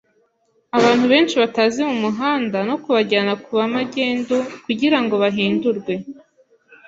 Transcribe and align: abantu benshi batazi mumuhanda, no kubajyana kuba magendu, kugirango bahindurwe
abantu 0.77 1.05
benshi 1.11 1.35
batazi 1.41 1.79
mumuhanda, 1.89 2.57
no 2.69 2.75
kubajyana 2.83 3.33
kuba 3.45 3.63
magendu, 3.75 4.35
kugirango 4.65 5.13
bahindurwe 5.23 5.93